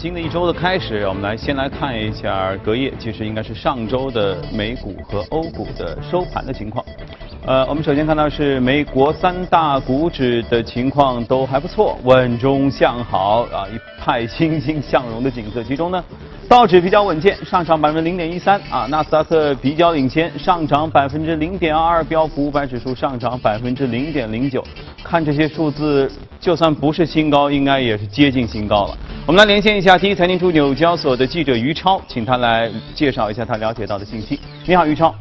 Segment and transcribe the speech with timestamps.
[0.00, 6.84] 新的一周的开始，我们来先来看一下隔夜，其实应该是上周的美股和欧股的收盘的情况。
[7.44, 15.64] 呃，我们首先看到是美国三大股指的情况都还不错，稳中向好啊，一派欣欣向荣的景色。
[15.64, 16.04] 其中呢，
[16.48, 24.62] 道指比较稳健，上涨百分之零点一三啊，纳斯达克比较领先，上涨百分之零点二二，标普五百指数上涨百分之零点零九。
[25.02, 26.08] 看这些数字，
[26.40, 28.96] 就算不是新高，应该也是接近新高了。
[29.26, 34.38] 我们来连线一下第一财经驻纽交所的记者于超，请他来介绍一下他了解到的信息。
[34.66, 35.14] 你好，于超。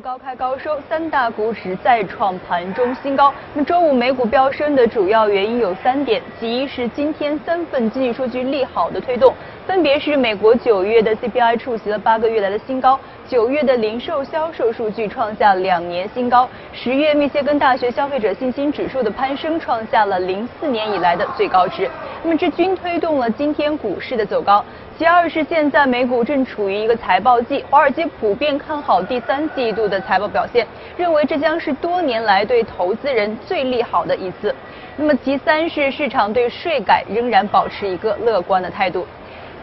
[0.00, 3.32] 高开高收，三大股指再创盘中新高。
[3.52, 9.34] 那周五美股飙升的主要原因有三点，其一是今天三份经济数据利好的推动，
[9.66, 21.90] 分别是美国九月的 CPI 触及了八个月来的新高，九月的零售销售数据创下两年新高，十月密歇根大学消费者信心指数的攀升创下了零四年以来的最高值，
[22.22, 24.64] 那么这均推动了今天股市的走高。
[25.00, 30.66] 其二是现在美股正处于一个财报季，华尔街普遍看好第三季度的财报表现，
[30.98, 34.54] 认为这将是多年来对投资人最利好的一次。
[34.98, 39.06] 那么其三是市场对税改仍然保持一个乐观的态度。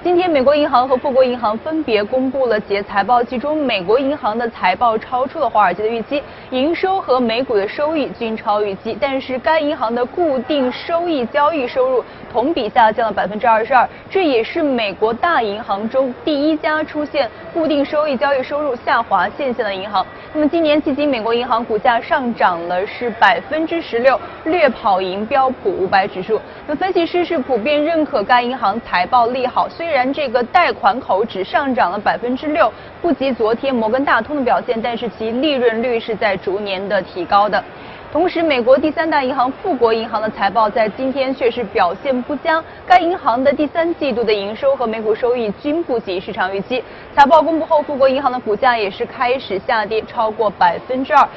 [0.03, 8.95] 今天，美国银行和富国银行分别公布了企业财报，其中美国银行的财报超出了华尔街的预期，营收和每股的收益均超预期。
[9.01, 20.05] 但是，该银行的固定收益交易收入同比下降了百分之二十二，这也是美国大银行中第一家出现固定收益交易收入下滑现象的银行。
[20.31, 26.39] 那么，今年迄今，美国银行股价上涨了是百分之十六，略跑赢标普五百指数。
[26.67, 29.93] 那分析师是普遍认可该银行财报利好，虽虽。
[29.97, 32.71] 然这个贷款口只上涨了百分之六，
[33.01, 37.63] 不及昨天摩根大通的表现，但是其利润率是在逐年的提高的。
[38.11, 46.83] 同时，美国第三大银行富国银行的财报在今天却是表现不佳，该银行的第三季度的营收和每股收益均不及市场预期。
[47.15, 51.27] 财报公布后，富国银行的股价也是开始下跌，超过百分之二。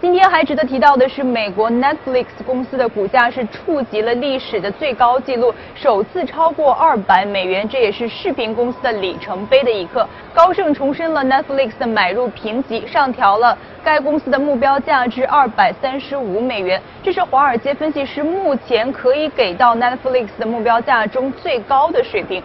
[0.00, 10.06] 今天还值得提到的是，美国 Netflix 公司的股价是触及了历史的最高纪录，首次超过二百美元，这也是视频公司的里程碑的一刻。
[10.34, 22.42] 高盛重申了 Netflix 的买入评级，上调了该公司的目标价至二百三十五美元，这是华尔街分析师目前可以给到 Netflix 的目标价中最高的水平。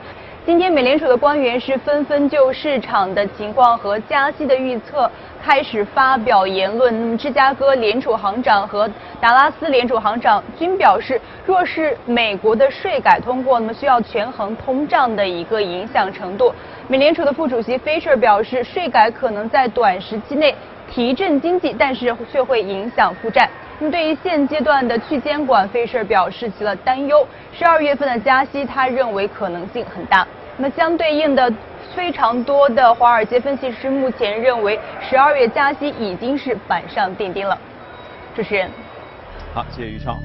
[0.49, 5.07] 今天，美联储的官员是纷纷就市场的情况和加息的预测
[5.39, 6.91] 开始发表言论。
[6.91, 8.89] 那么，芝加哥联储行长和
[9.21, 16.51] 达拉斯联储行长均表示，若是美国的税改通过，那么需要权衡通胀的一个影响程度。
[16.87, 20.55] 美联储的副主席 Fisher 表示，税改可能在短时期内
[20.89, 23.47] 提振经济，但是却会影响负债。
[23.77, 27.23] 那么，对于现阶段的去监管，Fisher 表示其了担忧。
[27.53, 30.25] 十二月份的加息，他认为可能性很大。
[30.61, 31.49] 那相对应的，
[31.95, 34.77] 非常多的华尔街分析师目前认为，
[35.09, 37.57] 十二月加息已经是板上钉钉了。
[38.35, 38.69] 主持人，
[39.53, 40.17] 好，谢谢于超。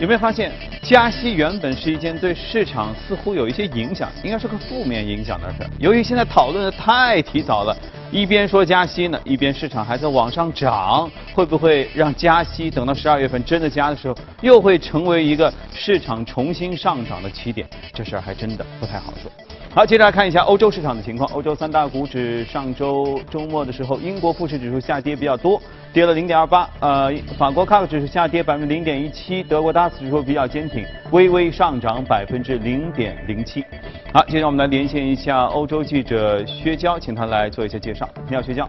[0.00, 0.50] 有没有发现，
[0.82, 5.68] 加息原本是一件对市场似乎有一些影响，应该是个负面影响的事儿。
[5.78, 7.76] 由于现在讨论的太提早了，
[8.12, 17.68] 一边说加息呢，一边市场还在往上涨，会不会让加息等到十二月份真的加的时候，又会成为一个市场重新上涨的起点？
[17.92, 19.30] 这事儿还真的不太好说。
[19.74, 21.28] 好，接着来看一下欧洲市场的情况。
[21.34, 25.60] 欧洲三大股指上周周末的时候，英国富时指数下跌比较多，
[25.92, 26.70] 跌了零点二八。
[26.80, 33.62] 呃，法国 CAC 指数下跌百分之零点一七，德国 DAX 指数比较坚挺，微微上涨百分之零点零七。
[34.16, 38.08] 好，接下来我们来连线一下欧洲记者薛娇，请他来做一下介绍。
[38.30, 38.66] 你好，薛娇。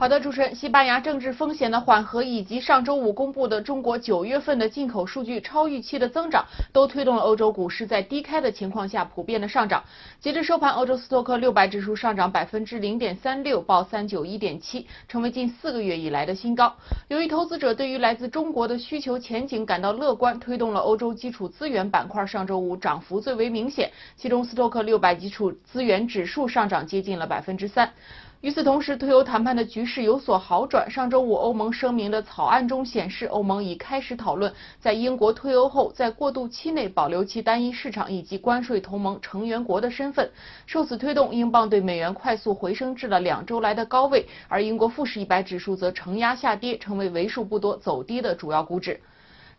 [0.00, 9.84] 好的，主持人，西班牙政治风险的缓和以及上周五公布的中国九月份的进口数据超预期的增长，都推动了欧洲股市在低开的情况下普遍的上涨。
[10.18, 16.74] 截至收盘，欧洲斯托克六百指数上涨百分之零点三六，报三九一点七，成为近四个月以来的新高。
[17.08, 27.92] 由于投资者对于来自中国的需求前景感到乐观，推动了欧洲基础资源板块上周五涨幅最为明显，其中斯托克六百基础资源指数上涨接近了百分之三。
[28.40, 30.90] 与此同时，退欧谈判的局势有所好转。
[30.90, 40.30] 上周五，欧盟声明的草案中显示，欧盟已开始讨论在英国退欧后，在过渡期内保留其单一市场以及关税同盟成员国的身份。
[40.64, 48.98] 受此推动，英镑对美元快速回升至了两周来的高位，而英国富时一百指数则承压下跌，成为为数不多走低的主要股指。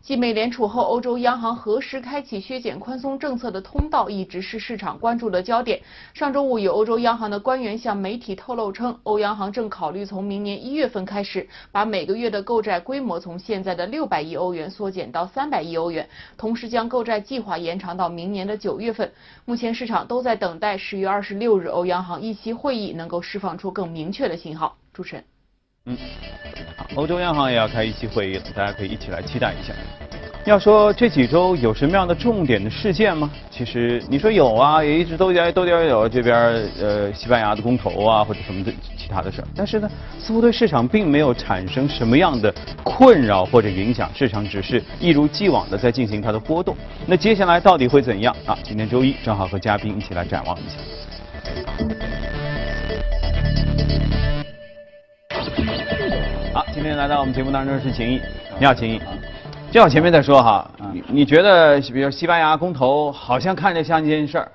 [0.04, 5.80] 继美联储后，欧洲央行何时开启削减宽松政策的通道，一直是市场关注的焦点。
[6.16, 19.14] 上周五，有欧洲央行的官员向媒体透露称，欧央行正考虑从明年一月份开始，把每个月的购债规模从现在的六百亿欧元缩减到三百亿欧元，同时将购债计划延长到明年的九月份。
[19.46, 24.78] 目前市场都在等待十月二十六日欧央行议息会议能够释放出更明确的信号。
[24.94, 25.24] 主持人。
[25.86, 25.98] 嗯，
[26.94, 29.74] 欧洲央行也要开一期会议了，大家可以一起来期待一下。
[30.46, 33.32] 要说这几周有什么样的重点的事件吗？
[33.50, 36.36] 其实你说有啊，也一直都在都在有这边
[36.80, 39.48] 呃西班牙的公投啊，或者什么的其他的事儿。
[39.56, 39.90] 但是呢，
[40.20, 46.78] 似乎对市场并没有产生什么样的困扰或者影响，市场只是一如既往的在进行它的波动。
[47.08, 48.56] 那接下来到底会怎样啊？
[48.62, 50.78] 今天周一正好和嘉宾一起来展望一下。
[56.62, 58.22] 好，今天来到我们节目当中是秦毅，
[58.60, 59.02] 你好，秦毅。
[59.72, 64.52] 就像前面在说哈，你你觉得比如西班牙公投好像看着像一件事儿，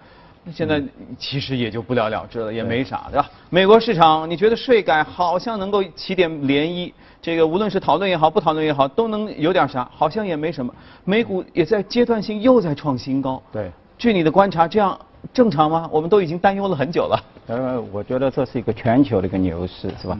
[0.53, 0.81] 现在
[1.19, 3.29] 其实也就不了了之了，也没啥，对吧？
[3.50, 10.73] 美国市场，你觉得税改好像能够起点涟漪，这个无论是讨论也好，不讨论也好，都能有点啥，好像也没什么。
[11.05, 13.43] 美股也在阶段性又在创新高。
[13.50, 13.69] 对。
[13.99, 14.97] 据你的观察，这样
[15.32, 15.88] 正常吗？
[15.91, 17.20] 我们都已经担忧了很久了。
[17.49, 20.17] 呃，我觉得这是一个全球的一个牛市，是吧？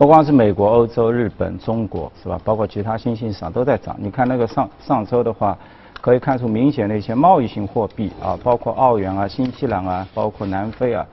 [0.00, 2.40] 不光是美国、欧洲、日本、中国，是吧？
[2.42, 3.94] 包括其他新兴市场都在涨。
[3.98, 5.54] 你看那个上上周的话，
[6.00, 11.06] 可以看出明显的一些贸易型货币啊，包括澳元啊、新西兰啊、包括南非啊、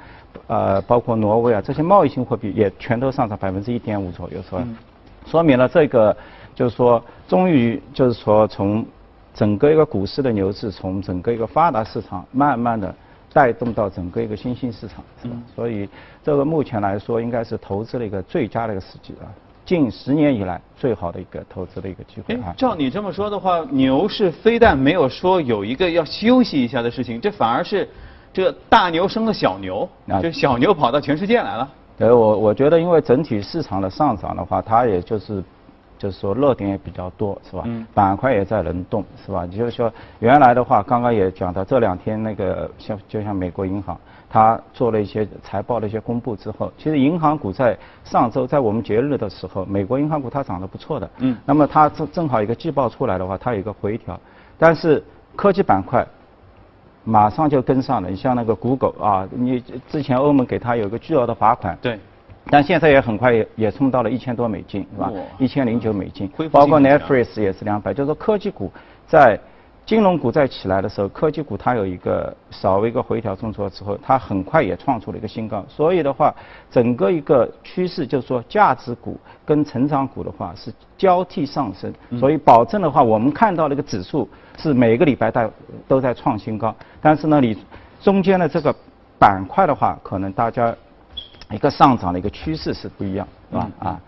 [0.47, 4.65] 呃、包括挪威啊，这些贸易型货币也全都上涨百分之一点五左右，是吧？
[5.25, 6.15] 说明了这个
[6.55, 8.85] 就是说，终于就是说从
[9.33, 12.95] 整个一个股市的牛市，从整个一个发达市场慢慢的。
[13.33, 15.35] 带动到整个一个新兴市场，是吧？
[15.55, 15.87] 所以
[16.23, 19.27] 这个目前来说，应该是投资的一个最佳的一个时机啊，
[19.65, 22.53] 近十年以来最好的一个投资的一个机会啊。
[22.57, 27.87] 照你这么说的话，牛市非但没有说有一个要休息一下的事情，这反而是
[28.33, 29.87] 这大牛生了小牛，
[30.21, 31.69] 就小牛跑到全世界来了。
[31.99, 35.43] 呃，我我觉得，因为整体市场的上涨的话，它也就是。
[35.97, 37.63] 就是说热点也比较多，是吧？
[37.65, 37.85] 嗯。
[37.93, 39.45] 板块也在轮动，是吧？
[39.47, 43.97] 就是说原来的话，刚刚也讲到这两天那个像就像美国银行，
[44.29, 51.09] 它做了一些财报的一些公布之后，其实银行股在上周在我们节日的时候，美国银行股它涨得不错的。
[51.17, 51.35] 嗯。
[51.45, 54.19] 那么它正正好一个季报出来的话，它有一个回调，
[54.57, 55.03] 但是
[55.35, 56.05] 科技板块
[57.03, 58.09] 马上就跟上了。
[58.09, 61.77] 你像那个 Google 啊，你之前欧盟给它有一个巨额的罚款。
[61.81, 61.99] 对。
[62.49, 65.11] 但现在也很快也也冲到了一千多美金，是吧？
[65.37, 67.93] 一千零九美金，包括 Netflix 也是两百。
[67.93, 68.71] 就是说科技股
[69.07, 69.39] 在
[69.85, 75.63] 金融股在起来的时候，科技股它有一个稍微一个回调动作之后，它很快也创出了一个新高。
[75.67, 76.33] 所以的话，
[76.69, 81.93] 整个一个趋势就是说，价值股跟成长股的话是交替上升。
[82.19, 84.27] 所以保证的话，我们看到那个指数
[84.57, 85.49] 是每个礼拜在
[85.87, 86.75] 都在创新高。
[87.01, 87.57] 但是呢，你
[88.01, 88.75] 中间的这个
[89.17, 90.75] 板块的话，可能大家。
[91.51, 93.71] 一个上涨的一个趋势是不一样，是吧？
[93.79, 94.01] 啊，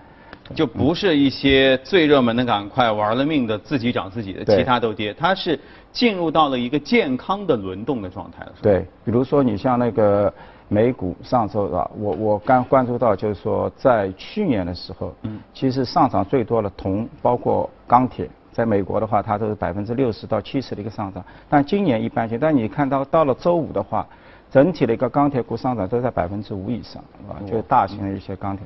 [0.53, 5.57] 就不是一些最热门的板块玩了命的自己涨自己的，其他都跌，它是
[5.91, 8.51] 进入到了一个健康的轮动的状态了。
[8.61, 10.33] 对，比如说你像那个
[10.67, 24.05] 美股上周啊，我我刚关注到就是说在去年的时候，嗯，其实上涨最多的铜包括钢铁，在美国的话它都是百分之六十到七十的一个上涨，但今年一般性，但你看到到了周五的话。
[24.51, 28.65] 整体的一个钢铁股上涨都在百分之五以上，啊，就是大型的一些钢铁。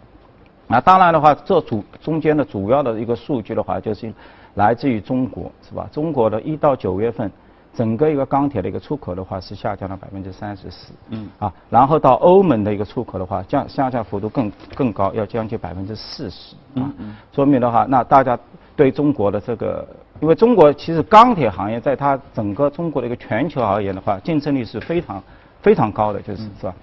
[0.67, 4.11] 那当然的话，这主中间的主要的一个数据的话，就是
[4.55, 5.87] 来自于中国，是吧？
[5.91, 7.29] 中国的一到九月份，
[7.75, 16.89] 整个一个钢铁的一个出口的话是下降了百分之三十四，嗯，啊，然后到欧盟的一个出口的话，降下降幅度更更高，要将近百分之四十，啊，
[17.33, 18.39] 说明的话，那大家
[18.73, 19.85] 对中国的这个，
[20.21, 25.21] 因为中国其实钢铁行业在它整个中国的一个全球而言的话，竞争力是非常。
[25.63, 26.75] 非常高的就是是吧？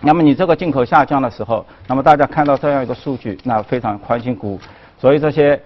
[0.00, 4.60] 那么你这个进口下降的时候，那么大家看到这样一个数据，那非常宽心鼓舞。
[4.98, 5.60] 所以这些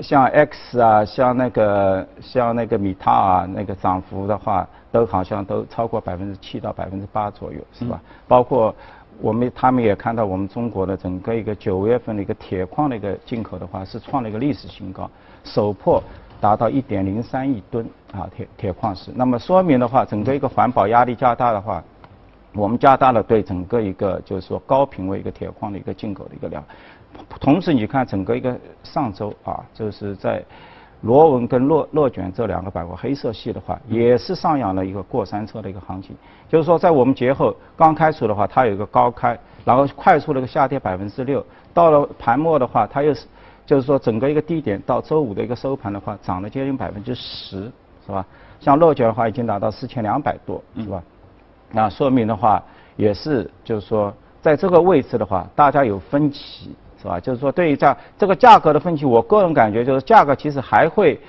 [0.00, 8.00] 像 X 啊，像那个像那个米塔啊，那个涨幅的话，都好像都超过百分之七到百分之八左右，是吧？
[8.28, 8.74] 包括
[9.20, 15.10] 我们他们也看到我们中国的整个一个九月份的一个铁矿的一个进口的话，是创了一个历史新高，
[15.44, 16.02] 首破。
[16.40, 19.12] 达到一点零三亿吨啊，铁铁矿石。
[19.14, 21.84] 那么说明的话，整个一个环保压力加大的话，
[22.54, 26.64] 我们加大了对整个一个就是说高品位一个铁矿的一个进口的一个量。
[27.38, 30.42] 同时，你看整个一个上周啊，就是在
[31.02, 36.16] 螺纹跟螺螺卷这两个板块黑色系的话，也是上扬了一个过山车的一个行情。
[36.48, 41.44] 就是说，在我们节后刚开出的话，它有一个高开，然后快速的一个下跌百分之六，
[41.74, 43.26] 到了盘末的话，它又是。
[43.70, 47.70] 就是说整个一个低点到周五的一个收盘的话，涨了接近百分之十，
[48.04, 48.26] 是吧？
[48.58, 51.00] 像落卷的话已经达到四千两百多，是吧？
[51.70, 52.60] 那说明的话
[52.96, 54.12] 也是就是说
[54.42, 57.20] 在这个位置的话，大家有分歧，是吧？
[57.20, 61.20] 就是说对于价这个价格的分歧，我个人感觉就是价格其实还会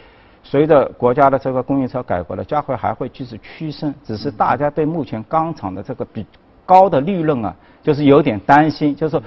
[0.42, 6.26] 随着国家的这个供应侧改革的价格还会继续趋升，只是大家对目前钢厂的这个比
[6.66, 9.22] 高的利润啊，就是有点担心，就是说。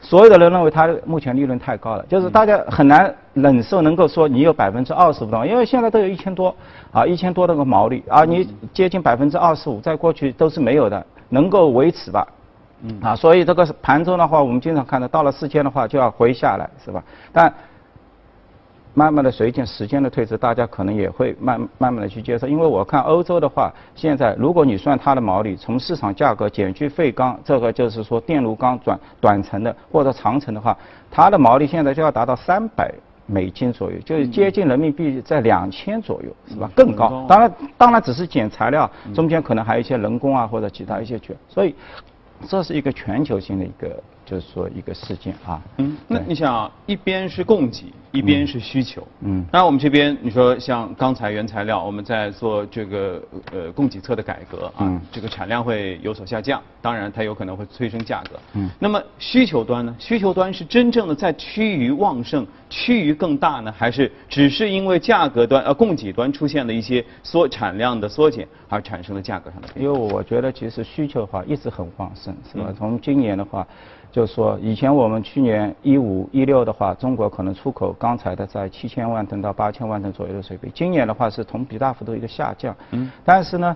[0.00, 6.54] 所有的人认为它目前利润太高了，就是大家很难忍受能够说你有百分之二十五的，因为现在都有一千多
[6.92, 12.26] 啊，一千多的个毛利啊，你接近百分之二十五，在过去都是没有的，能够维持吧？
[12.82, 17.02] 嗯啊，所以这个盘中的话，我们经常看到到了四千的话就要回下来，是吧？
[17.32, 17.52] 但
[18.98, 30.74] 慢慢的随着时间的推迟，大家可能也会慢慢慢的去接受，因为我看欧洲的话，现在如果你算它的毛利，从市场价格减去废钢，这个就是说电炉钢转短程的或者长程的话，
[31.10, 32.90] 它的毛利现在就要达到三百
[33.26, 36.70] 美金左右，就是接近人民币在两千左右，是吧？
[36.74, 37.26] 更高。
[37.28, 41.74] 当然，当然只是减材料，中间可能还有一些人工啊或者其他一些卷，所以
[42.48, 44.02] 这是一个全球性的一个。
[44.26, 59.94] 就是说一个事件啊，嗯，那你想一边是供给，一边是需求，嗯，当然我们这边你说像钢材原材料，我们在做这个呃供给侧的改革啊，这个产量会有所下降，当然它有可能会催生价格，嗯，那么需求端呢？
[59.98, 69.68] 需求端是真正的在趋于旺盛、趋于更大呢，还是只是因为价格端呃供给端出现了一些缩产量的缩减而产生的价格上的？
[69.76, 72.72] 因为我觉得其实需求的话一直很旺盛，是吧？
[72.78, 73.66] 从今年的话。
[74.12, 80.70] 就是说，以前我们去年一五一六的话，中国可能出口钢材的在七千万吨到八千万吨左右的水平。
[80.74, 82.76] 今年的话是同比大幅度一个下降。
[82.90, 83.10] 嗯。
[83.24, 83.74] 但是呢，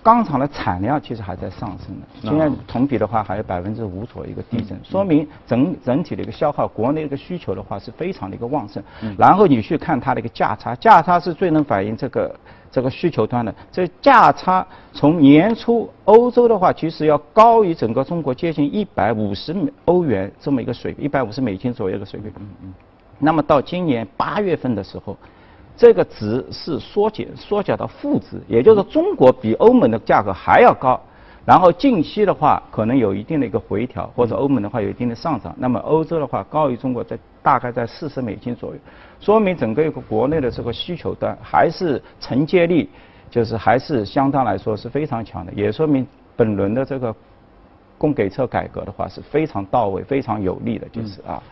[0.00, 2.06] 钢厂的产量其实还在上升的。
[2.22, 8.80] 今年同比的话还有百分之五左右一个递增，说明整整体的一个消耗，国内一个需求的话是非常的一个旺盛。
[9.02, 9.12] 嗯。
[9.18, 12.32] 然后你去看它的一个价差，价差是最能反映这个。
[12.70, 22.30] 这个需求端的这价差，从年初欧洲的话，其实要高于整个中国接近一百五十美欧元这么一个水平，一百五十美金左右的水平。
[22.38, 22.74] 嗯嗯。
[23.18, 25.16] 那么到今年八月份的时候，
[25.76, 31.00] 这个值是缩减，缩小到负值，也就是中国比欧盟的价格还要高。
[31.44, 35.54] 然后近期的话，可能有一定的一个回调，或者欧盟的话有一定的上涨。
[35.58, 38.78] 那么欧洲的话高于中国在大概在四十美金左右，
[39.20, 42.88] 说明整个一个国内的这个需求端还是承接力，
[43.30, 46.06] 就是还是相当来说是非常强的，也说明
[46.36, 47.14] 本轮的这个
[47.98, 51.42] 供给侧改革的话是非常到位、非常有力的，就是啊。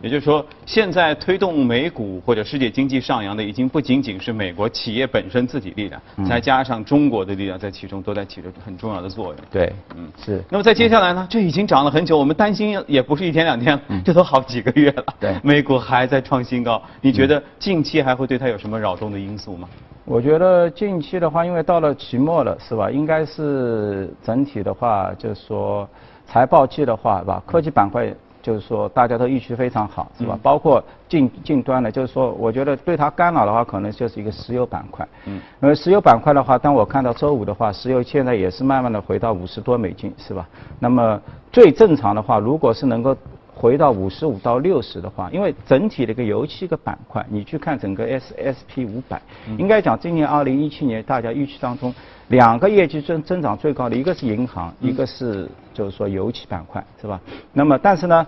[0.00, 9.36] 也就是说，现在推动美股或者世界经济上扬的，已经不仅仅是美国企业本身自己力量，再加上中国的力量在其中都在起着很重要的作用。
[9.50, 10.42] 对，嗯，是。
[10.50, 11.26] 那么在接下来呢？
[11.30, 15.04] 这已经涨了很久，我们担心也不是一天两天，这都好几个月了。
[15.18, 19.68] 对，美股还在创新高，你觉得近期还会对它有什么扰动的因素吗？
[20.04, 22.90] 我觉得近期的话，因为到了期末了，是吧？
[22.90, 25.88] 应该是整体的话，就是说
[26.26, 27.42] 财报季的话，是吧？
[27.46, 28.14] 科技板块。
[28.48, 30.38] 就是说，大家都预期非常好，是吧？
[30.42, 35.06] 包括近近端的，就是说，我觉得对它干扰的话，可能就是一个石油板块。
[35.26, 35.38] 嗯。
[35.60, 40.48] 因为石油板块的话，当我看到周五的话，石油现在也是慢慢的回到五十多美金，是吧？
[40.80, 41.20] 那么
[41.52, 43.14] 最正常的话，如果是能够
[43.54, 49.20] 回到五十五到六十的话，因为整体的一个油气一个板块，你去看整个 S S P 五百，
[49.58, 51.94] 应该讲今年二零一七年大家预期当中，
[52.28, 55.46] 两个业绩增增长最高的一个是银行，一个是
[55.78, 57.20] 就是说油气板块，是吧？
[57.52, 58.26] 那么但是呢？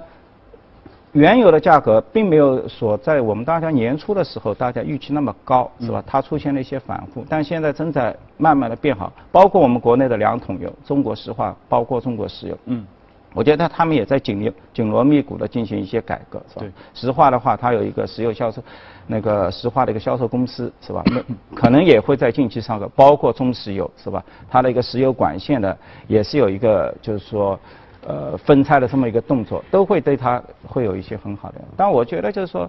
[1.13, 6.01] 原油的价格并没有说在我们大家年初的时候大家预期那么高，是吧？
[6.07, 9.13] 它出现了一些反复，但现在正在慢慢的变好。
[9.33, 12.57] 包括我们国内的两桶油，中国石化，包括中国石油。
[12.67, 12.87] 嗯，
[13.35, 16.67] 我觉得他们也在紧密紧锣密鼓的进行一些改革，是吧？
[16.95, 18.63] 石化的话，它有一个石油销售，
[19.07, 21.03] 那个石化的一个销售公司，是吧？
[21.07, 21.23] 那
[21.55, 24.25] 可能也会在近期上个，包括中石油，是吧？
[24.49, 27.59] 它的一个石油管线的也是有一个，就是说。
[28.07, 31.61] 呃，分拆的这么一个动作，都会对它会有一些很好的。
[31.77, 32.69] 但我觉得就是说，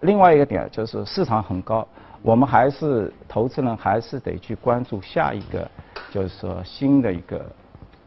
[0.00, 1.88] 另外一个点就是市场很高，
[2.20, 5.66] 我们还是投资人还是得去关注下一个，
[6.10, 7.40] 就是说新的一个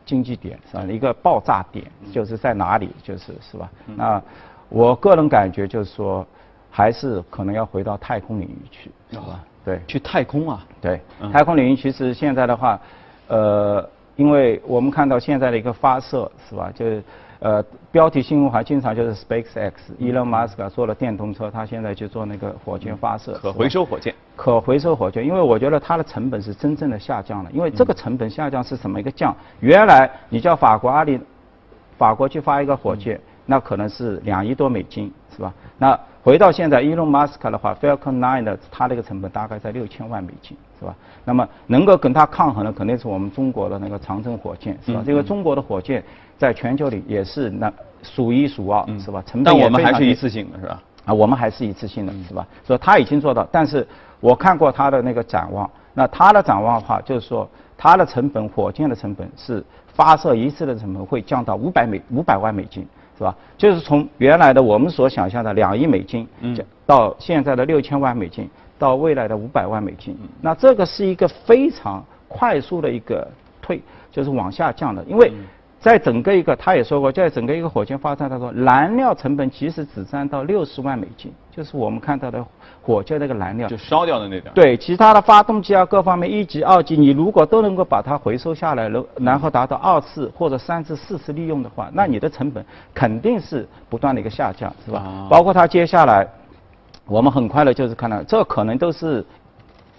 [0.05, 0.83] 经济点是吧？
[0.83, 2.89] 一个爆炸点就是在哪里？
[3.03, 3.69] 就是是吧？
[3.95, 4.21] 那
[4.69, 6.25] 我个人感觉就是说，
[6.69, 9.43] 还是可能要回到太空领域去，是吧？
[9.63, 10.65] 对，去太空啊？
[10.81, 10.99] 对，
[11.31, 12.79] 太空领域其实现在的话，
[13.27, 13.89] 呃。
[14.17, 16.69] 因为我们看到现在的一个发射是吧？
[16.75, 17.01] 就是
[17.41, 25.25] 呃，标题新闻还经常就是 SpaceX，Elon Musk 做了电动车，他现在就做那个火箭发射，可回收火箭，可回收火箭。
[25.25, 29.35] 因为我觉得它的成本是真正的下降了，因为这个成本下降是什么一个降？
[29.59, 31.19] 原来你叫法国阿里，
[31.97, 33.19] 法国去发一个火箭。
[33.43, 35.53] 那可能是两亿多美金，是吧？
[35.77, 40.95] 那回到现在，Elon Musk 的话，Falcon 9的它这个成本大概在六千万美金，是吧？
[41.25, 45.01] 那么能够跟它抗衡的，肯定是我们中国的那个长征火箭，是吧？
[45.05, 46.03] 这个中国的火箭
[46.37, 47.71] 在全球里也是那
[48.03, 49.23] 数一数二，是吧？
[49.25, 50.83] 成本但我们还是一次性的是吧？
[51.05, 52.45] 啊，我们还是一次性的，是吧？
[52.63, 53.87] 所以他已经做到，但是
[54.19, 62.87] 我看过他的那个展望，那他的展望的话，就是说他的成本，火箭的成本是发射一次的成本会降到五百美五百万美金。
[63.21, 63.35] 是吧？
[63.55, 68.49] 就是从原来的我们所想象的两亿美金，嗯，到现在的六千万美金，
[68.79, 73.27] 到未来的五百万美金，那这个是一个非常快速的一个
[73.61, 75.31] 退，就是往下降的，因为。
[75.81, 82.45] 在整个一个，他也说过，在整个一个火箭发射他说，燃料成本其实只占到六十万美金，就是我们看到的
[82.83, 84.53] 火箭那个燃料，就烧掉的那点。
[84.53, 95.27] 对，其他的发动机啊，各方面一级、二级，你如果都能够把它回收下来，然然后达到二次或者三次、四次利用的话，那你的成本肯定是不断的一个下降，是吧？
[95.31, 96.27] 包括它接下来，
[97.07, 99.25] 我们很快的就是看到，这可能都是。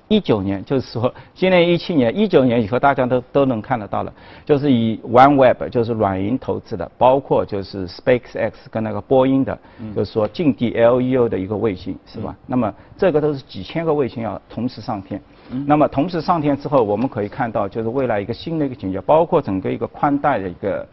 [0.09, 4.13] 一九年，就是说，今年一七年，一九年以后，大家都都能看得到了，
[4.45, 9.59] 就是以 OneWeb，就是软银投资的，包括就是 SpaceX 跟那个波音的，
[9.95, 12.37] 就是说近地 LEO 的一个卫星，是吧？
[12.47, 15.21] 那么这个都是几千个卫星要同时上天，
[15.67, 20.87] 那么同时上天之后，我们可以看到，就是未来一个新的一个境界，包括整个一个宽带的一个。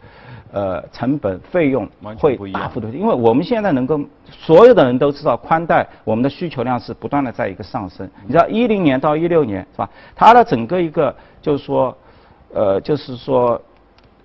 [0.52, 1.88] 呃，成本费用
[2.18, 8.04] 会大幅度，因为我们现在能够所有的人都知道，宽带我们的需求量是不断的在一个上升。
[8.26, 9.88] 你知道，一零年到一六年是吧？
[10.16, 11.96] 它的整个一个就是说，
[12.52, 13.62] 呃，就是说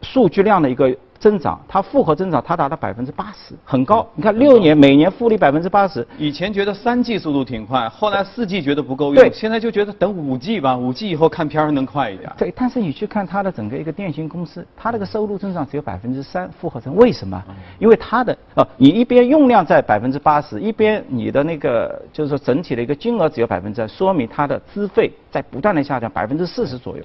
[0.01, 0.91] 数据量的一个。
[1.19, 4.07] 增长，它复合增长，它达到百分之八十，很高。
[4.15, 6.05] 你看六年每年复利百分之八十。
[6.17, 12.31] 以前觉得三 G 速度挺快，后来四 G 觉得不够用，现在就觉得等五 G 吧，五 G 以后看片儿能快一点。
[12.37, 17.41] 对，但是你去看它的整个一个电信公司，它那个收入增长只有百分之三，复合增，为什么？
[17.79, 27.03] 因为它的哦，你一边用量在百分之八十，一边你的那个就是说整体的一个金额只有百分之三，说明它的资费在不断的下降，百分之四十左右。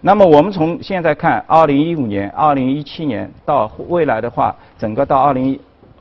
[0.00, 5.60] 那么我们从现在看，二零一五年、二零一七年到未来的话，整个到二零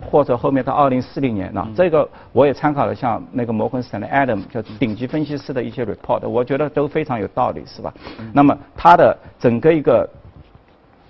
[0.10, 7.94] 或者后面到二零四零年，那这个我也参考了像那个摩根斯坦的 Adam 就顶级分析师的一些 report，我觉得都非常有道理，是吧？
[8.32, 10.10] 那么它的整个一个，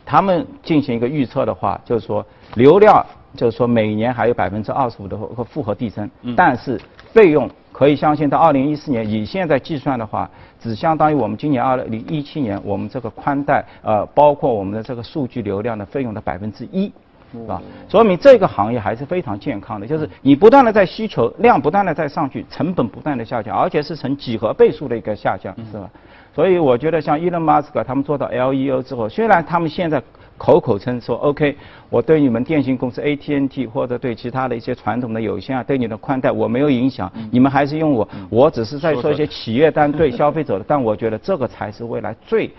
[0.03, 2.25] 他们进行一个预测的话，就是说
[2.55, 6.81] 流量就是说每年还有百分之二十五的和复合递增，但是
[7.13, 7.47] 费用。
[7.75, 10.29] 可以相信，到二零一四年，以现在计算的话，
[10.61, 16.89] 只相当于我们今年二零一七年我们这个宽带，呃，包括我们的这个数据流量的费用的百分之一，
[17.33, 17.61] 是吧？
[17.89, 25.89] 说明这个行业还是非常健康的，就是你不断的在需求量不断的在上去，成本不断的下降，而且是呈几何倍数的一个下降，是吧？
[26.33, 30.01] 所以我觉得像伊隆马斯克他们做到 LEO 之后，虽然他们现在。
[30.37, 31.55] 口口称说 OK，
[31.89, 42.51] 我对你们电信公司 AT&T 或者对其他的一些传统的有线啊，对你的宽带我没有影响，你们还是用我，我只是在说一些企业端对消费者的， 但我觉得这个才是未来最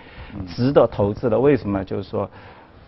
[0.46, 1.38] 值得投资的。
[1.38, 1.84] 为什么？
[1.84, 2.28] 就是说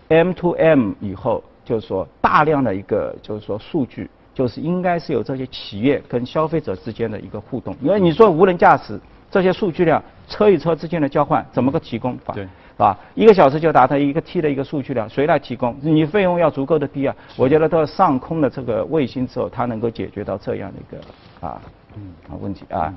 [0.09, 7.77] M to M 以后，就是说大量的一个就是说数据，就是应该是有这些企业跟消费者之间的一个互动。
[7.83, 8.99] 因为你说无人驾驶
[9.31, 12.35] 这些数据量，车与车之间的交换怎么个提供法？
[12.35, 12.45] 对。
[12.45, 12.97] 是吧？
[13.17, 15.77] 一个小时就达到一个 T 的一个数据量，谁来提供？
[15.81, 17.17] 你费用要足够的低啊！
[17.37, 21.61] 我觉得到上空的这个卫星之后，它能够解决到这样的一个啊
[21.97, 22.95] 嗯啊问题啊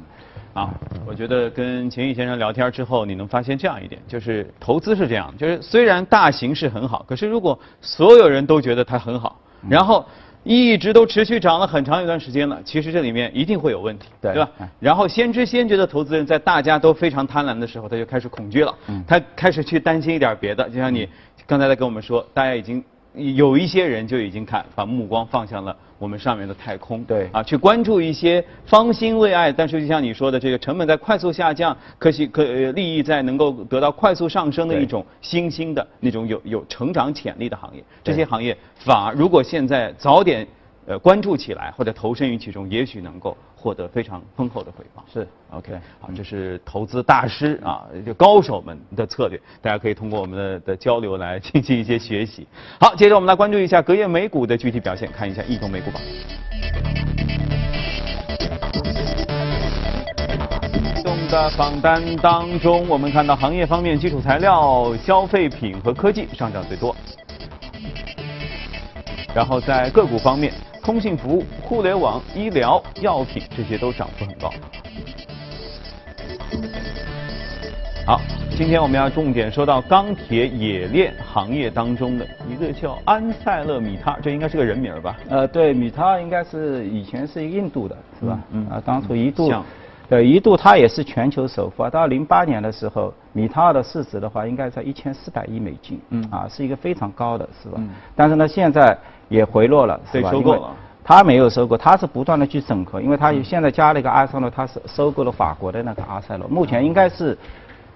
[0.54, 0.70] 啊！
[1.04, 9.36] 我觉得跟秦毅先生聊天之后，你能发现这样一点，就是投资是这样，就是虽然大形势很好，可是如果所有人都觉得它很好，
[9.67, 10.06] 然后。
[10.44, 14.50] 一直都持续涨了很长一段时间了，其实这里面一定会有问题，对吧？
[14.80, 18.76] 然后先知先觉的投资人在大家都非常贪婪的时候，他就开始恐惧了，
[19.08, 21.08] 他开始去担心一点别的，就像你
[21.46, 22.84] 刚才在跟我们说，大家已经。
[23.14, 40.48] 有一些人就已经看，把目光放向了我们上面的太空，对，啊，去关注一些方兴未艾，但是就像你说的，这个成本在快速下降，可喜可利益在能够得到快速上升的一种新兴的那种有有成长潜力的行业，这些行业反而如果现在早点。
[40.88, 45.06] 呃，关注起来或者投身于其中，也许能够获得非常丰厚的回报。
[45.13, 52.48] 是，OK，好，这是投资大师啊，就高手们的策略，大家可以通过我们的的交流来进行一些学习。
[52.80, 56.02] 好，接着我们来关注一下隔夜美股的具体表现，看一下异动美股榜。
[60.74, 66.96] 异动的榜单当中，我们看到行业方面，基础材料、消费品和科技上涨最多，
[69.36, 70.52] 然后在个股方面。
[70.84, 74.52] 通信服务、互联网、医疗、药品，这些都涨幅很高。
[78.04, 78.20] 好，
[78.58, 85.15] 今天我们要重点说到钢铁冶炼行业当中的一个叫安塞勒米塔，这应该是个人名吧？
[85.30, 88.39] 呃，对，米塔应该是以前是印度的，是吧？
[88.52, 89.63] 嗯啊，当初一度像，
[90.10, 91.91] 对，一度它也是全球首富啊。
[91.91, 97.76] 到零八年的时候，米塔尔的市值的话，应该在一千四百亿美金，嗯啊，是一个非常高的，是吧？
[97.78, 98.98] 嗯但是呢，现在
[99.32, 100.30] 也回落了，是吧？
[100.30, 100.70] 收购了。
[101.04, 107.36] 它没有收购，他是不断的去整合，因为他现在加了一个阿塞洛，他是收购了法国的那个阿塞洛，目前应该是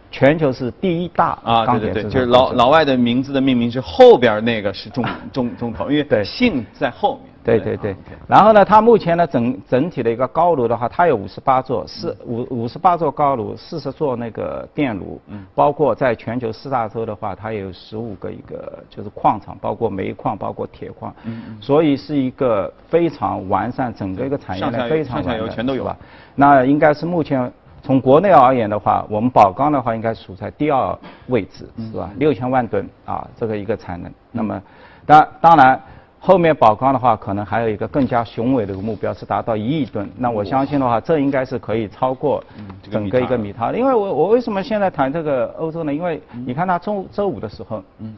[0.10, 6.24] 全球是第一大啊，对对对，就是老老外的名字的命名是后边那个是中中中头，因为对。
[6.24, 7.35] 姓在后面。
[7.46, 7.96] 对对对啊，
[8.28, 21.14] 然后呢，它目前呢整整体的一个高炉的话，它有五十八座，四五五十八座高炉，四十座那个电炉，嗯包括在全球四大洲的话，它也有十五个一个就是矿场，包括煤矿，包括铁矿，
[21.62, 25.98] 所以是一个非常完善，整个一个产业链非常完善，游全都有是吧？
[26.34, 27.52] 那应该是目前
[27.84, 32.10] 从国内而言的话，我们宝钢的话应该处在第二位置，嗯是吧？
[32.18, 34.12] 六千万吨啊，这个一个产能。
[34.32, 34.60] 那么，
[35.06, 35.80] 当当然。
[36.26, 40.10] 后面宝钢的话，可能还有一个更加雄伟的一个目标是达到一亿吨。
[40.18, 42.44] 那我相信的话，这应该是可以超过
[42.90, 43.72] 整个一个米米塔。
[43.72, 45.94] 因为我我为什么现在谈这个欧洲呢？
[45.94, 48.16] 因为你看他周周五的时候，嗯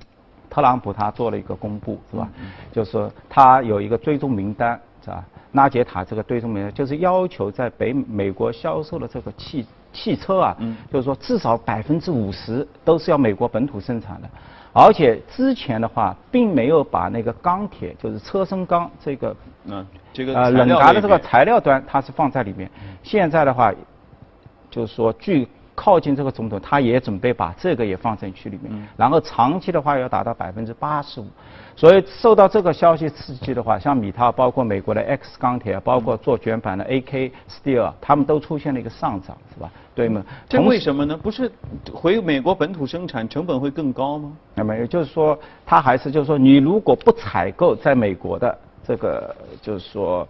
[0.49, 2.29] 特朗普他做了一个公布，是吧？
[2.71, 5.21] 就是说他有一个追踪名单，是吧？
[5.51, 14.29] 纳杰塔这个追踪名单就是要求在北美国销售的这个汽汽车啊，嗯就是说至少百分之五十都是要美国本土生产的。
[14.79, 19.35] 而且之前的话，并没有把那个钢铁，就是车身钢这个
[19.65, 22.69] 嗯，这个呃冷轧的这个材料端，它是放在里面。
[23.01, 23.73] 现在的话，
[24.69, 28.71] 就是说据靠近这个总统，他也准备把这个也放进去里面。
[28.71, 31.25] 嗯然后长期的话要达到百分之八十五。
[31.77, 39.71] 所以受到这个消息刺激的话，像米涛，包括美国的 X 钢铁，包括做卷板的 AK Steel，他们都出现了一个上涨，是吧？
[39.93, 40.25] 对吗？
[40.49, 41.15] 这为什么呢？
[41.15, 41.51] 不是
[41.93, 44.31] 回美国本土生产成本会更高吗？
[44.55, 45.37] 那么也就是说，
[45.67, 50.25] 它还是就是说，你如果不采购在美国的这个就是说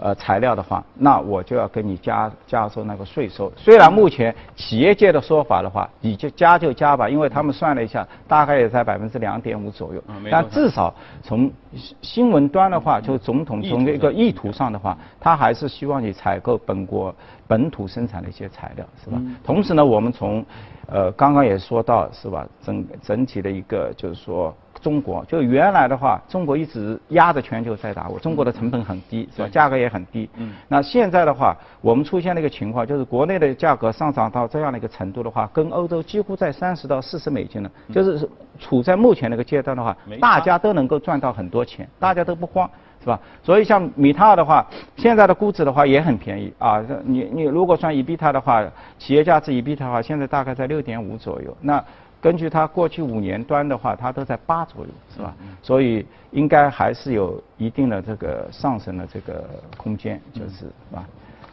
[0.00, 3.52] 呃材料的话，那我就要跟你加加收那个税收。
[3.54, 10.02] 虽然目前企业界的说法的话，你就加就加吧，因为他们算了一下，大概也在百分之两点五左右。
[10.30, 17.14] 但至少从新新闻端的话，就总统从一个意图上的话，他还是希望你采购本国
[17.46, 19.18] 本土生产的一些材料，是吧？
[19.20, 20.44] 嗯同时呢，我们从
[20.86, 29.48] 呃刚刚也说到是吧，整整体的一个就是说中国，就原来的话，中国一直压着全球在打，我中国的成本很低，是吧？
[29.48, 30.28] 价格也很低。
[30.36, 42.68] 嗯那现在的话，我们出现了一个情况，就是国内的价格上涨到这样的一个程度的话，跟欧洲几乎在三十到四十美金了，就是处在目前那个阶段的话，大家都能够赚到很多钱，大家都不慌。
[43.00, 43.18] 是吧？
[43.44, 46.84] 所以像米塔尔的话，现在的估值的话也很便宜啊。
[47.04, 48.60] 你你如果算 EBITDA 的话，
[48.98, 51.56] 企业价值 EBITDA 的话，现在大概在六点五左右。
[51.60, 51.82] 那
[52.20, 55.34] 根据它过去五年端的话，它都在八左右，是吧？
[55.62, 59.44] 所以应该还是有一定的这个上升的这个
[59.76, 61.04] 空间，就是是吧？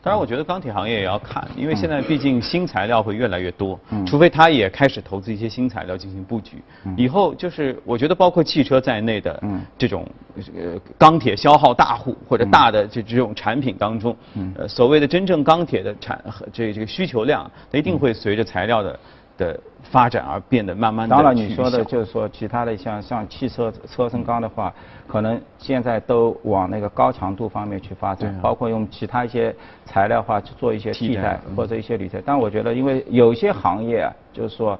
[0.01, 4.05] 当然，我觉得钢铁行业也要看，因为现在毕竟新材料会越来越多，嗯。
[4.05, 6.61] 除非它也开始投资一些新材料进行布局。
[6.95, 9.59] 以后就是我觉得包括汽车在内的嗯。
[9.79, 10.07] 这种
[10.55, 14.53] 呃钢铁消耗大户或者大的这这种产品当中，嗯。
[14.59, 18.99] 呃所谓的真正钢铁的产和这这个需求量，它一定会随着材料的
[19.37, 21.15] 的发展而变得慢慢的。
[21.15, 24.73] 当然，你说的就是说其他的像像汽车车身钢的话，
[25.07, 32.21] 可能现在都往那个高强度方面去发展，啊包括用其他一些材料化去做一些替代或者一些铝材。
[32.25, 34.79] 但我觉得，因为有些行业啊，就是说。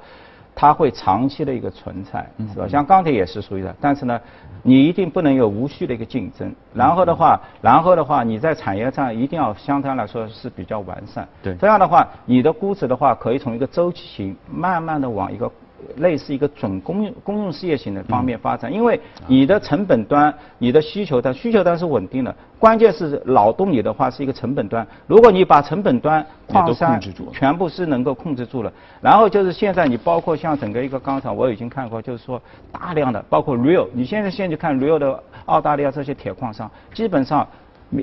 [0.56, 2.68] 它会长期的一个存在，嗯是吧？
[2.68, 4.20] 像钢铁也是属于的，但是呢，
[4.64, 6.48] 你一定不能有无序的一个竞争。
[6.48, 11.28] 嗯然后的话，然后的话，你在产业上一定要相对来说是比较完善。
[11.44, 15.52] 对这样的话，你的估值的话，可以从一个周期型慢慢的往一个
[15.98, 24.86] 类似一个准公用公用事业型的方面发嗯展，因为你的成本端、你的需求端，需求端是稳定的，关键是劳动力的话是一个成本端。
[25.08, 27.00] 如果你把成本端矿山
[27.32, 37.46] 全部是能够控制住了，然后就是现在你包括像整个一个钢厂，我已经看过，就是说大量的包括 Rio，你现在现在去看 Rio 的澳大利亚这些铁矿商，基本上你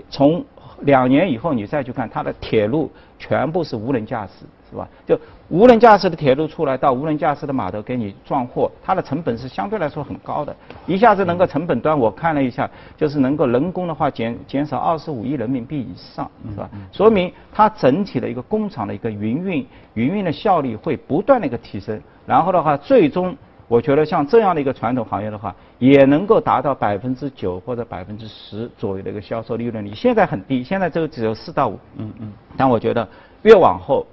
[0.09, 0.45] 从
[0.81, 4.89] 两年以后你再去看它的铁路全部是无人驾驶，是吧？
[5.07, 16.69] 就无人驾驶的铁路出来到无人驾驶的码头给你装货，它的成本是相对来说很高的，一下子能够成本端我看了一下，就是能够人工的话减减少二十五亿人民币以上，是吧？
[16.91, 23.37] 说明它整体的一个工厂的一个营运营运的效率会不断的一个提升，然后的话最终。
[23.73, 29.95] 我觉得像这样的一个传统行业的话，也能够达到百分之九或者百分之十左右的一个销售利润率。
[29.95, 31.79] 现在很低，现在这个只有四到五。
[31.97, 32.31] 嗯嗯。
[32.55, 33.09] 但我觉得
[33.45, 34.07] 越往后，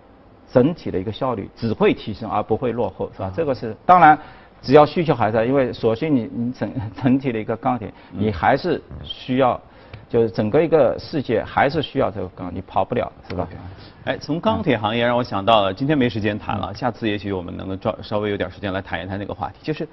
[0.50, 3.30] 整体的一个效率只会提升而不会落后，是吧？
[3.36, 4.18] 这个是当然，
[4.62, 9.60] 只要需求还在，因为索性你你整 整体的一个钢铁，你还是需要，
[10.08, 13.46] 就是整个一个世界还是需要这个钢，你跑不了，是吧？
[14.06, 19.88] 哎，从钢铁行业让我想到了，今天没时间谈了，下次也许我们能够稍稍微有点时间来谈一谈那个话题，就是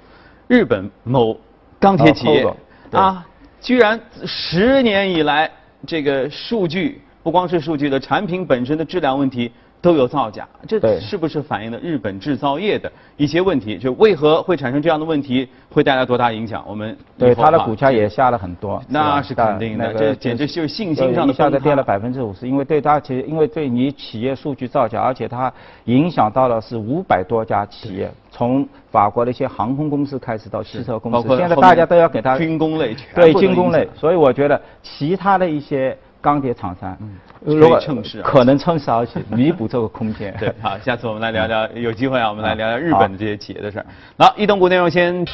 [0.47, 1.37] 日本某
[1.79, 2.47] 钢铁企业
[2.91, 3.25] 啊，
[3.59, 5.51] 居然十年以来
[5.85, 9.51] 这个数据不光是数据的产品本身的质量问题。
[9.87, 13.77] 都有造假，这是不是反映了日本制造业的一些问题？
[13.77, 16.61] 就为何会产生这样的问题，会带来多大影响？
[16.67, 25.49] 我们对它的股价也下了很多，那是肯定的，这简直就是信心上的一下子跌了百分之五十，因为对它其实因为对你企业数据造假，而且它
[25.85, 35.97] 影响到了是五百多家企业，从法国的一些航空公司开始到汽车公司，现在大家都要给它军工类，对军工类，所以我觉得其他的一些。
[36.27, 36.97] 钢铁厂商，
[37.39, 40.35] 如果趁势，可能趁势而起，弥补这个空间。
[40.37, 43.85] 对，好，下次我们来聊聊，有机会啊，我们来聊聊日本的这些企业的事儿。
[44.17, 45.25] 好，移动股内容先。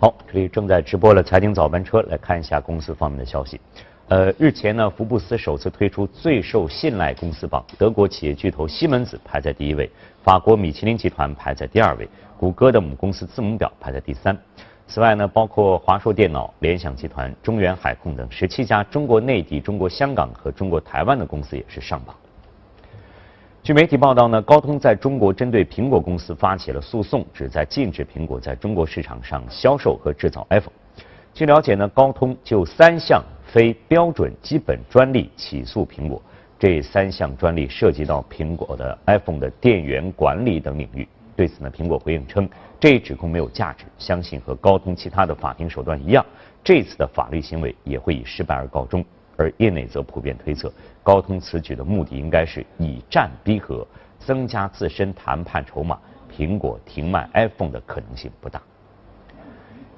[0.00, 3.60] 好，这里正在直播的财经早班车，来看一下公司方面的消息。
[4.08, 9.88] 呃，日前呢，福布斯首次推出最受信赖公司榜，德国企业巨头西门子排在第一位，
[10.24, 14.36] 法国米其林集团排在第二位，谷歌的母公司字母表排在第三。
[14.86, 22.14] 此外呢，包括华硕电脑、联想集团、中原海控等十七家中国内地、中国香港和中国台湾的公司也是上榜。
[23.62, 30.74] 据媒体报道呢，高通在中国针对苹果公司发起了诉讼，旨在禁止苹果在中国市场上销售和制造 iPhone。
[31.32, 36.20] 据了解呢，高通就三项非标准基本专利起诉苹果，
[36.58, 41.08] 这三项专利涉及到苹果的 iPhone 的电源管理等领域。
[41.36, 46.24] 对此呢，苹果回应称，这一指控没有价值，相信和高通其他的法庭手段一样，
[46.62, 49.04] 这次的法律行为也会以失败而告终。
[49.36, 53.84] 而业内则普遍推测，高通此举的目的应该是以战逼和，
[54.20, 55.98] 增加自身谈判筹码，
[56.32, 58.62] 苹果停卖 iPhone 的可能性不大。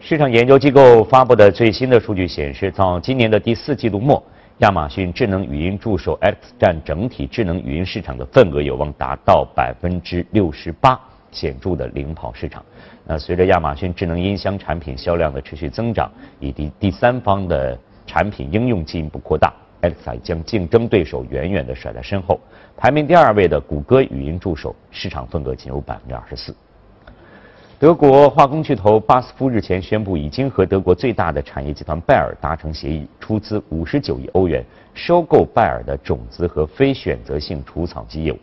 [0.00, 4.22] 市场研究机构发布的最新的数据显示，到今年的第四季度末，
[4.60, 10.98] 亚马逊智能语音助手 X 占整体智能语音市场的份额有望达到百分之六十八。
[11.30, 12.64] 显著的领跑市场。
[13.04, 16.10] 那随着亚马逊智能音箱产品销量的持续增长，
[16.40, 22.40] 以及第三方的产品应用进一步扩大，Alexa 将竞争对手远远的甩在身后。
[22.76, 26.54] 排名第二位的谷歌语音助手市场份额仅有百分之二十四。
[27.78, 38.38] 德国化工巨头巴斯夫日前宣布，已经和德国最大的产业集团拜耳达成协议，出资五十九亿欧元收购拜耳的种子和非选择性除草剂业务。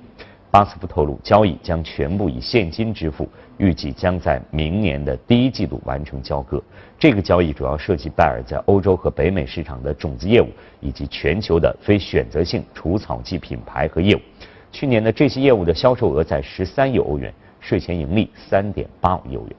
[0.53, 6.61] 巴斯夫透露，交易将全部以现金支付，预计将在明年的第一季度完成交割。
[6.99, 10.47] 这个交易主要涉及拜耳在欧洲和北美市场的种子业务，
[10.79, 14.19] 以及全球的非选择性除草剂品牌和业务。
[14.71, 19.55] 去年的这些业务的销售额在十三亿欧元，税前盈利三点八五亿欧元。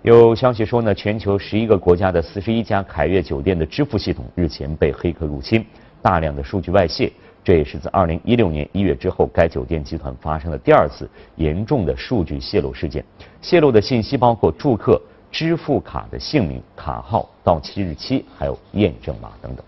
[0.00, 5.62] 有消息说呢，全球十一个国家的四十一家凯悦酒店的支付系统日前被黑客入侵，
[6.00, 7.12] 大量的数据外泄。
[7.46, 13.04] 这也是自2016年1月之后，该酒店集团发生的第二次严重的数据泄露事件。
[13.40, 19.64] 泄露的信息包括住客支付卡的姓名、卡号、到期日期，还有验证码等等。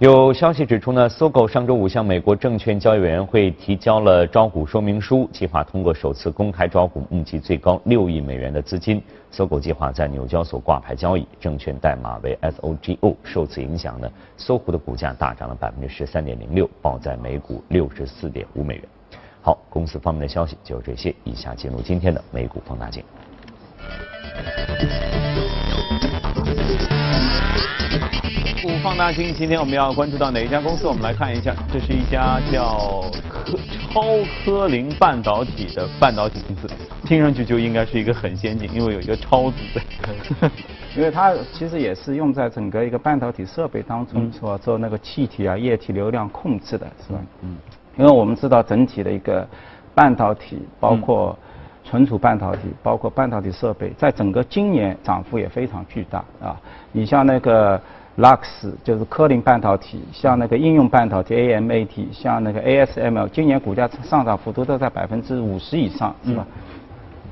[0.00, 9.02] 有消息指出呢，搜狗上周五向美国证券交易委员会提交了招股说明书，计划通过首次公开招股募集最高六亿美元的资金。
[9.30, 13.14] 搜狗计划在纽交所挂牌交易，证券代码为 SOGO。
[13.22, 18.84] 受此影响呢，搜狐的股价大涨了百分之十三点零六，报在每股六十四点五美元。
[19.42, 23.04] 好，公司方面的消息就是这些，以下进入今天的美股放大镜。
[28.82, 30.86] 放大镜，今天我们要关注到哪一家公司？
[30.86, 33.58] 我们来看一下，这是一家叫科
[33.92, 34.02] 超
[34.42, 36.66] 科林半导体的半导体公司，
[37.04, 39.58] 听上去就应该是一个很先进，因为有一个超字。
[40.96, 44.56] 因为它其实也是用在整个一个半导体设备当中，是吧？
[44.56, 47.18] 做那个气体啊、液体流量控制的，是吧？
[47.42, 47.58] 嗯。
[47.98, 49.46] 因为我们知道整体的一个
[49.94, 51.38] 半导体，包括
[51.84, 56.58] 存储半导体，包括半导体设备，在整个今年涨幅也非常巨大啊。
[56.92, 57.78] 你像那个。
[58.20, 66.46] Lux 就是科林半导体，像那个应用半导体 AMAT，像那个 ASML，今年股价上涨幅度都在百分之五十以上，是吧？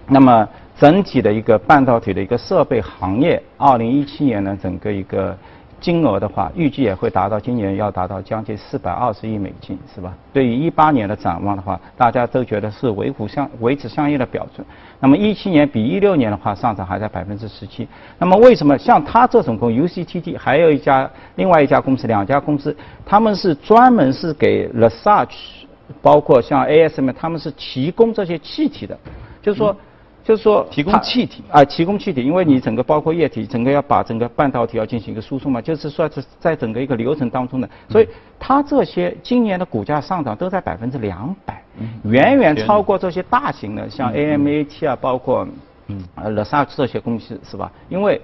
[0.07, 5.37] 那么整体的一个半导体的一个设备行业，二零一七年呢，整个一个
[5.81, 10.13] 金额的话，预计也会达到今年要达到将近四百二十亿美金，是吧？
[10.33, 14.67] 对于一八年的展望的话，大家都觉得是维护相维持相应的标准。
[15.01, 17.87] 那么一七年比一六年的话，上涨还在百分之十七。
[18.19, 25.67] 那么为什么像它这种公司 UCTD 还有一家另外一家公司两家公司，他们是专门是给 l e s a g e
[26.03, 28.99] 包括像 ASM，他们是提供这些气体的，
[29.41, 29.75] 就是说。
[30.29, 38.07] 就是说，提供气体啊，提供气体，因为你整个包括液体，整个要把整个半导体要进行一个输送嘛，就是说是在整个一个流程当中的，所以
[38.39, 41.63] 它这些今年的股价上涨都在百分之两百，
[42.05, 45.49] 远远超过这些大型的像 AMAT 啊，包括
[45.87, 46.05] 嗯。
[46.17, 47.73] 呃 l s a 这些公司是吧？
[47.89, 48.21] 因为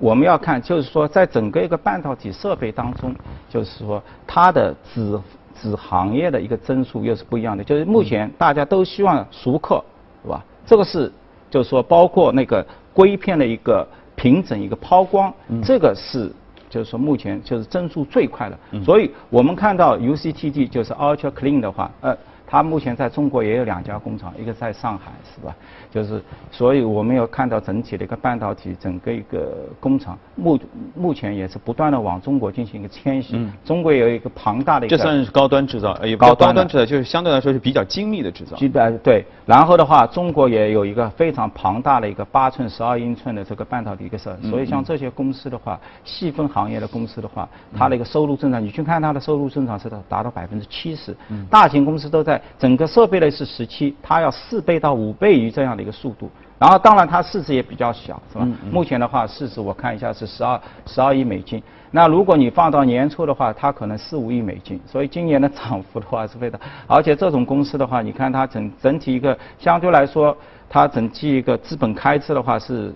[0.00, 3.14] 我们要看，就是说在整个一个半导体设备当中，
[3.50, 5.20] 就是说它的子
[5.54, 9.84] 子行业的一个增速又是不一样的，就是目前大家都希望熟客，
[10.22, 10.42] 是吧？
[10.64, 11.12] 这个是。
[11.52, 13.86] 就是说，包括那个硅片的一个
[14.16, 16.32] 平整、一个抛光，这个是
[16.70, 18.58] 就是说目前就是增速最快的。
[18.82, 22.16] 所以我们看到 UCTD 就是 Ultra Clean 的话，呃。
[22.44, 25.56] 它目前在中国也有两家工厂，一个在上海，是吧？
[25.92, 30.58] 就是，所以我们要看到整体的一个半导体整个一个工厂，目
[30.94, 33.46] 目前也是不断的往中国进行一个迁徙。
[33.64, 34.96] 中国有一个庞大的一个。
[34.96, 38.56] 这算是高端制造，也高端制造，就是相对来说是比较精密的制造。
[38.56, 51.14] 对对，然后的话，中国也有一个非常庞大的一个八寸、十二英寸的这个半导体一个设，所以像这些公司的话，细分行业的公司的话，它的一个收入增长，你去看它的收入增长是达达到百分之七十。
[51.50, 52.40] 大型公司都在。
[52.58, 58.48] 整个设备类是十七，它要四倍到五倍于这样的一个速度，然后当然它市值也比较小，是吧？
[58.70, 61.62] 目前的话市值我看一下是十二十二亿美金。
[61.90, 64.80] 那如果你放到年初的话，它可能四五亿美金。
[64.86, 70.36] 所以今年的涨幅的话是非常，而且这种公司的话，你看它整整体一个相对来说，
[70.70, 72.94] 它整体一个资本开支的话是。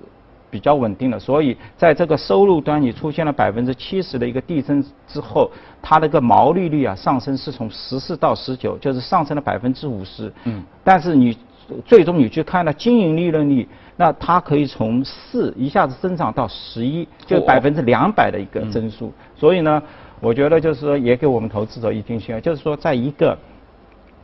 [0.48, 5.50] 比较稳定的，所以在这个收入端你出现了百分之七十的一个递增之后，
[5.82, 10.32] 它那个毛利率啊上升是从十四到十九，就是上升了百分之五十。
[10.44, 10.62] 嗯。
[10.84, 11.36] 但是你
[11.84, 19.12] 最终你去看了经营利润率，那它可以从四一下子增长到十一，就百分之两百的一个增速。
[19.34, 19.82] 所以呢，
[20.20, 23.36] 我觉得就是说也给我们投资者一定信号，就是说在一个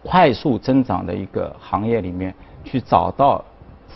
[0.02, 3.44] 快速增长的一个行业里面去找到。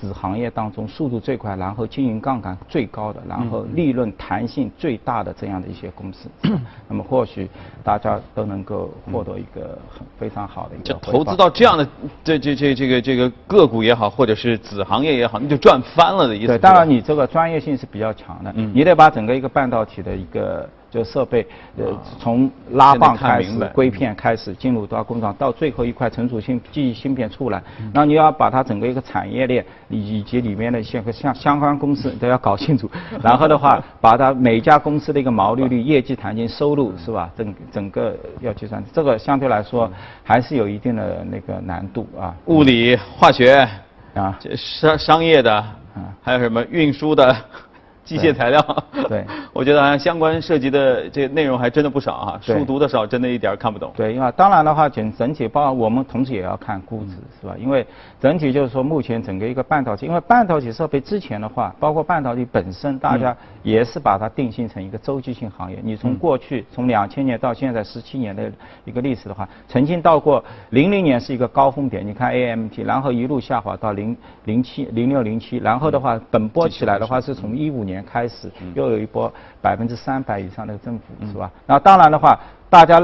[0.01, 6.29] 子行业当中速度最快，然后经营杠杆最高的，然后利润弹性最大的这样的一些公司，
[6.89, 7.49] 那么或许
[7.83, 10.85] 大家都能够获得一个很非常好的一个。
[10.85, 11.89] 就投资到这样的
[12.23, 16.49] 这这这这个这个个股也好，或者是子行业也好，那就赚翻了的意思。
[16.49, 20.69] 对，当然你这个专业性是比较强的，你得把整个一个半导体的一个。
[20.97, 21.85] 就设备，呃，
[22.19, 32.91] 从拉棒开始，硅片开始进入到工厂，到最后一块存储芯记忆芯片出来，那你要把它整个一个产业链以及里面的一些相相关公司都要搞清楚，
[33.23, 37.31] 然后的话，把它每家公司的一个毛利率、业绩弹性、收入是吧？
[37.37, 39.91] 整整个要计算，这个相对来说
[40.25, 42.35] 还是有一定的那个难度啊。
[42.47, 43.69] 物理、化学
[44.15, 45.65] 啊，商商业的，
[46.23, 47.37] 还有什么运输的。
[48.07, 53.93] 机械材料，对， 我觉得好像相关涉及的这内容还真的不少啊，书读的少，真的一点看不懂。
[53.97, 57.57] 对，因为当然的话，整整体包括我们同时也要看估值，是吧？
[57.59, 57.85] 因为
[58.21, 65.79] 整体就是说，目前整个一个半导体，因为半导体设备之前的话，包括半导体本身，大家也是把它定性成一个周期性行业。
[65.83, 68.49] 你从过去从两千年到现在十七年的
[68.85, 77.96] 一个历史的话，曾经到过零零年是一个高峰点，你看 AMT，然后一路下滑到零零七零六零七，然后的话本波起来的话是从一五年。
[78.05, 81.51] 开始又有一波百分之三百以上的增幅，是吧？
[81.67, 83.01] 那当然的话，大家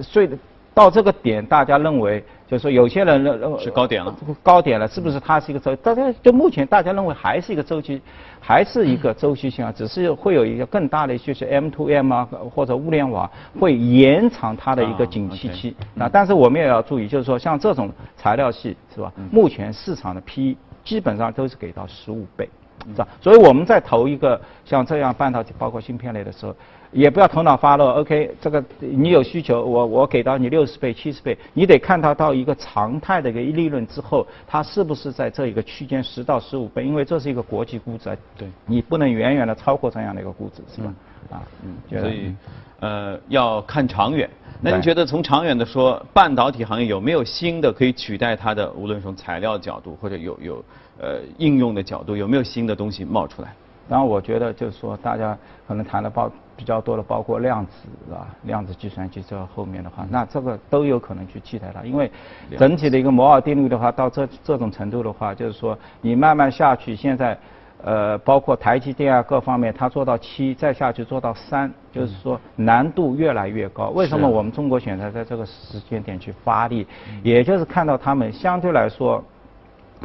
[0.00, 0.28] 最
[0.74, 5.74] 到这个点，大家认为就是说，有些人认认为是高点了，高点了，是不是它是一个周？
[5.76, 7.98] 大家就目前大家认为还是一个周期，
[8.38, 9.72] 还是一个周期性啊？
[9.74, 15.74] 只是会有一个更大的，就是 M to M 啊，或者物联网会延长它的一个景气期。
[15.94, 19.10] 那但是我们也要注意，就是说像这种材料系是吧？
[19.32, 22.46] 目前市场的 P 基本上都是给到十五倍。
[22.88, 23.08] 是吧？
[23.20, 26.54] 所以我们在投一个像这样半导体，包括芯片类的时候，
[26.92, 27.84] 也不要头脑发热。
[27.92, 36.84] OK，这个你有需求，我我给到你六十倍、七十倍，你得看它到一个常态的一个利润之后，它是不是在这一个区间十到十五倍？
[36.84, 40.92] 因为这是一个国际估值，对，你不能远远的超过这样的一个估值，是吧？
[41.30, 42.34] 啊，嗯，所以
[42.80, 44.28] 呃要看长远。
[44.58, 48.70] 那你觉得从长远的说，半导体行业有没有新的可以取代它的？
[48.72, 50.64] 无论从材料角度或者有有
[50.98, 53.52] 呃应用的角度，有没有新的东西冒出来？
[53.88, 55.36] 然后我觉得就是说，大家
[55.68, 57.72] 可能谈的包比较多的，包括量子
[58.12, 61.82] 啊，量子计算机这后面的话，那这个都有可能去替代它。
[61.82, 62.10] 因为
[62.58, 67.38] 整体的一个摩尔定律的话，到这这种程度的话，就是说你慢慢下去，现在。
[67.84, 73.90] 呃，包括台积电啊各方面，它做到七，再下去做到三，就是说难度越来越高。
[73.90, 76.86] 为什么我们中国选择在这个时间点去发力？
[77.22, 79.22] 也就是看到他们相对来说，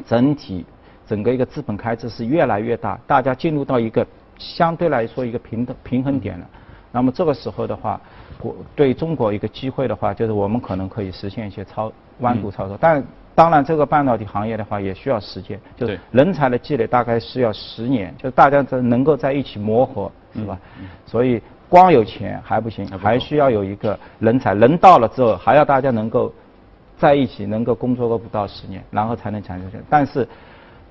[0.06, 0.66] 整体
[1.12, 4.08] 整个一个资本开支是越来越大，大家进入到一个
[4.38, 6.48] 相对来说一个平等平衡点了。
[6.90, 8.00] 那么这个时候的话，
[8.40, 13.04] 国对中国一个机会的话，就是我们可能可以实现一些超弯度操作，但。
[13.34, 20.60] 当然，这个半导体行业的话也需要时间，就是人才的积累大概是要十年，就大家在能够在一起磨合，是吧？
[21.06, 26.32] 所以光有钱还不行，还需要有一个人才，人到了之后还要大家能够
[26.98, 29.82] 在一起，能够工作个不到十年，然后才能产生。
[29.90, 30.28] 但是。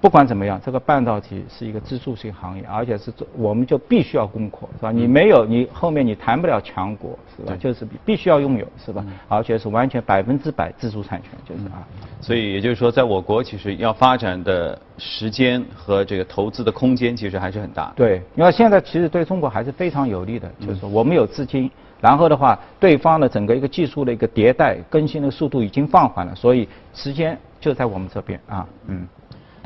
[0.01, 4.91] 不管怎么样，这个半导体是一个支柱性行业，而且是做我们就必须要攻克，是吧？
[4.91, 7.55] 你没有，你后面你谈不了强国，是吧？
[7.61, 9.05] 就是必须要拥有，是吧？
[9.29, 11.87] 而且是完全百分之百自主产权，就是啊。
[12.23, 17.93] 所以也就是说，在我国其实要发展的时间和这个投资的空间其实还是很大。
[17.95, 21.71] 对，因为现在其实对中国还是非常有利的，就是说我们有资金，
[22.01, 29.07] 然后的话，对方的整个一个技术的一个迭代更新的速度已经放缓了，所以时间就在我们这边啊，嗯。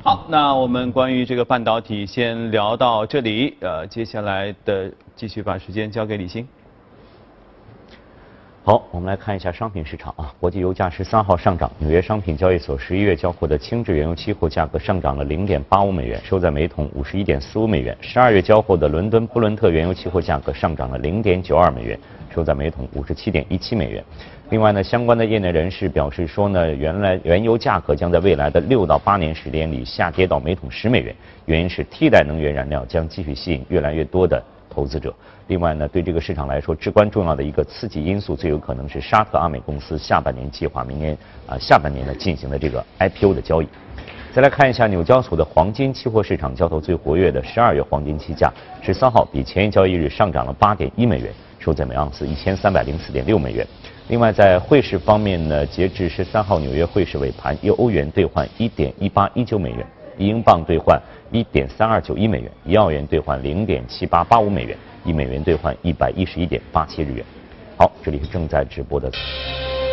[0.07, 6.47] 好，那我们关于这个半导体先聊到这里，呃，接下来的继续把时间交给李欣。
[8.67, 21.99] 好，我们来看一下商品市场啊，国际油价十三号上涨，纽约商品交易所十一月交货的轻质原油期货价格上涨了零点八五美元，收在每桶五十一点四五美元；十二月交货的伦敦布伦特原油期货价格上涨了零点九二美元，
[22.35, 24.03] 收在每桶五十七点一七美元。
[24.49, 34.43] 另外呢，相关的业内人士表示说呢，原来原油价格将在未来的六到八年时间里下跌到每桶十美元，原因是替代能源燃料将继续吸引越来越多的
[34.75, 35.15] 投资者。
[35.47, 41.17] 另外呢，对这个市场来说至关重要的一个刺激因素，最有可能是沙特阿美公司下半年计划明年
[41.47, 43.69] 啊下半年呢进行的这个 IPO 的交易。
[44.33, 48.53] 再来看一下纽交所的黄金期货市场交投最活跃的十二月黄金期价，
[48.83, 53.65] 十三号比前一交易日上涨了八点一美元，收在每盎司一千三百零四点六美元。
[54.09, 59.87] 另外，在汇市方面呢，截至十三号纽约汇市尾盘，一欧元兑换一点一八一九美元，
[60.19, 61.01] 一英镑兑换
[61.35, 67.25] 一点三二九一美元，一澳元兑换零点七八八五美元，一美元兑换一百一十一点八七日元。
[67.77, 69.11] 好，这里是正在直播的。